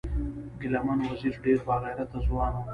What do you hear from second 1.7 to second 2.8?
غیرته ځوان و